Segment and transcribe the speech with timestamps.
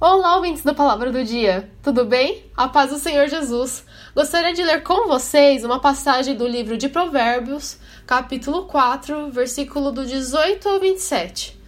[0.00, 1.68] Olá, ouvintes da Palavra do Dia!
[1.82, 2.44] Tudo bem?
[2.56, 3.84] A paz do Senhor Jesus!
[4.14, 10.06] Gostaria de ler com vocês uma passagem do livro de Provérbios, capítulo 4, versículo do
[10.06, 11.60] 18 ao 27.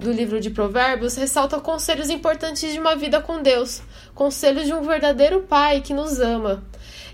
[0.00, 3.82] do livro de Provérbios ressalta conselhos importantes de uma vida com Deus,
[4.14, 6.64] conselhos de um verdadeiro Pai que nos ama.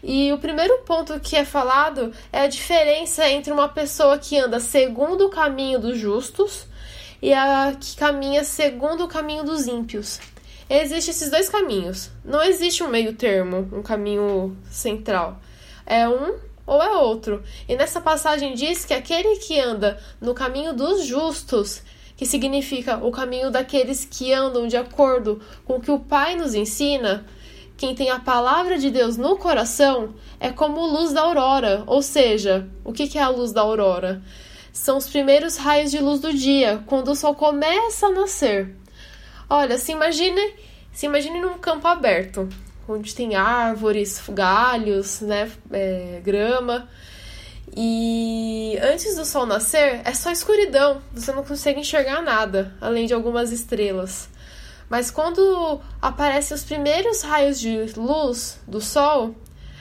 [0.01, 4.61] E o primeiro ponto que é falado é a diferença entre uma pessoa que anda
[4.61, 6.67] segundo o caminho dos justos
[7.21, 10.21] e a que caminha segundo o caminho dos ímpios.
[10.71, 12.09] Existem esses dois caminhos.
[12.25, 15.41] Não existe um meio termo, um caminho central.
[15.85, 17.43] É um ou é outro.
[17.69, 21.83] E nessa passagem diz que aquele que anda no caminho dos justos,
[22.17, 26.55] que significa o caminho daqueles que andam de acordo com o que o Pai nos
[26.55, 27.27] ensina,
[27.77, 31.83] quem tem a palavra de Deus no coração é como luz da aurora.
[31.87, 34.23] Ou seja, o que é a luz da aurora?
[34.73, 38.75] São os primeiros raios de luz do dia, quando o sol começa a nascer.
[39.51, 40.55] Olha, se imagine,
[40.93, 42.49] se imagine num campo aberto
[42.89, 46.89] onde tem árvores, galhos, né, é, grama.
[47.75, 53.15] E antes do sol nascer, é só escuridão, você não consegue enxergar nada, além de
[53.15, 54.29] algumas estrelas.
[54.91, 59.35] Mas quando aparecem os primeiros raios de luz do sol,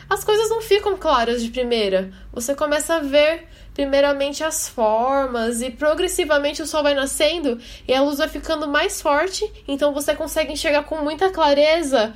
[0.09, 2.11] as coisas não ficam claras de primeira.
[2.31, 8.01] Você começa a ver primeiramente as formas e progressivamente o sol vai nascendo e a
[8.01, 12.13] luz vai ficando mais forte, então você consegue enxergar com muita clareza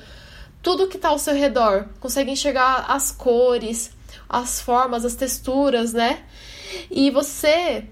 [0.66, 3.92] tudo que está ao seu redor, consegue enxergar as cores,
[4.28, 6.24] as formas, as texturas, né?
[6.90, 7.86] E você,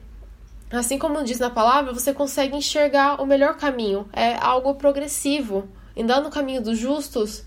[0.72, 4.09] assim como diz na palavra, você consegue enxergar o melhor caminho.
[4.11, 5.69] É algo progressivo.
[5.95, 7.44] Andar no caminho dos justos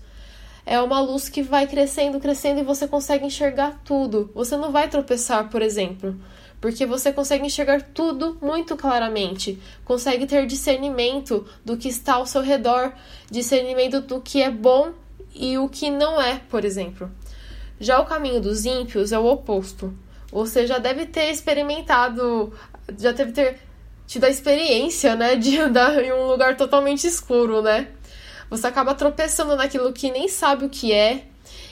[0.65, 4.31] é uma luz que vai crescendo, crescendo e você consegue enxergar tudo.
[4.33, 6.15] Você não vai tropeçar, por exemplo,
[6.61, 12.41] porque você consegue enxergar tudo muito claramente, consegue ter discernimento do que está ao seu
[12.41, 12.93] redor,
[13.29, 14.93] discernimento do que é bom
[15.33, 17.11] e o que não é, por exemplo.
[17.79, 19.93] Já o caminho dos ímpios é o oposto.
[20.31, 22.51] Você já deve ter experimentado,
[22.97, 23.59] já deve ter
[24.07, 27.89] tido a experiência, né, de andar em um lugar totalmente escuro, né?
[28.49, 31.25] Você acaba tropeçando naquilo que nem sabe o que é.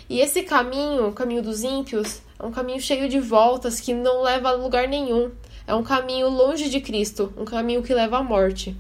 [0.10, 4.22] E esse caminho, o caminho dos ímpios, é um caminho cheio de voltas que não
[4.22, 5.32] leva a lugar nenhum.
[5.66, 8.76] É um caminho longe de Cristo, um caminho que leva à morte.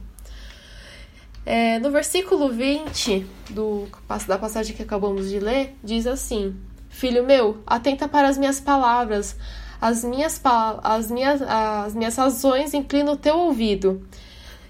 [1.45, 3.87] É, no versículo 20 do,
[4.27, 6.55] da passagem que acabamos de ler, diz assim:
[6.89, 9.37] Filho meu, atenta para as minhas palavras,
[9.79, 10.41] as minhas,
[10.81, 14.07] as minhas, as minhas razões inclina o teu ouvido.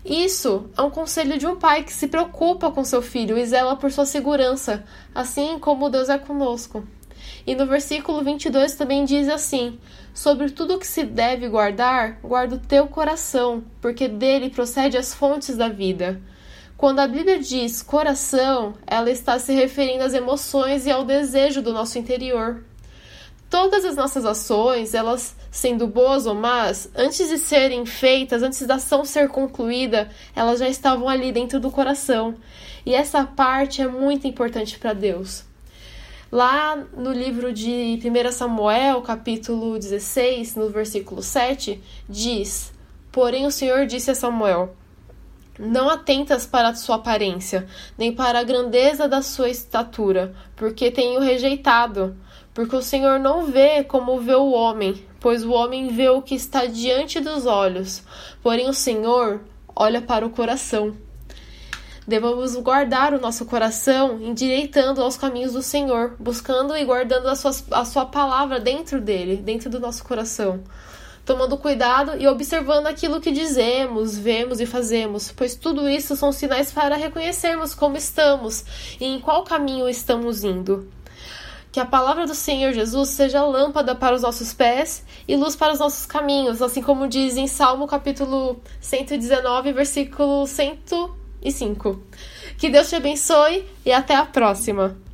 [0.04, 3.76] Isso é um conselho de um pai que se preocupa com seu filho e zela
[3.76, 4.84] por sua segurança,
[5.16, 6.86] assim como Deus é conosco.
[7.48, 9.80] E no versículo 22 também diz assim:
[10.14, 15.56] Sobre tudo que se deve guardar, guarda o teu coração, porque dele procede as fontes
[15.56, 16.22] da vida.
[16.78, 21.72] Quando a Bíblia diz coração, ela está se referindo às emoções e ao desejo do
[21.72, 22.64] nosso interior.
[23.50, 28.76] Todas as nossas ações, elas sendo boas ou más, antes de serem feitas, antes da
[28.76, 32.36] ação ser concluída, elas já estavam ali dentro do coração.
[32.86, 35.46] E essa parte é muito importante para Deus.
[36.30, 42.74] Lá no livro de 1 Samuel, capítulo 16, no versículo 7, diz:
[43.14, 44.76] Porém o Senhor disse a Samuel:
[45.58, 47.66] Não atentas para a sua aparência,
[47.98, 52.16] nem para a grandeza da sua estatura, porque tenho rejeitado.
[52.54, 56.36] Porque o Senhor não vê como vê o homem, pois o homem vê o que
[56.36, 58.04] está diante dos olhos,
[58.42, 59.42] porém o Senhor
[59.76, 60.96] olha para o coração.
[62.08, 67.52] Devemos guardar o nosso coração endireitando aos caminhos do Senhor, buscando e guardando a sua,
[67.72, 70.64] a sua palavra dentro dele, dentro do nosso coração.
[71.26, 76.72] Tomando cuidado e observando aquilo que dizemos, vemos e fazemos, pois tudo isso são sinais
[76.72, 78.64] para reconhecermos como estamos
[79.00, 80.88] e em qual caminho estamos indo.
[81.72, 85.74] Que a palavra do Senhor Jesus seja lâmpada para os nossos pés e luz para
[85.74, 90.80] os nossos caminhos, assim como diz em Salmo capítulo 119, versículo 100
[91.42, 92.04] e 5.
[92.60, 95.05] Que Deus te abençoe e até a próxima!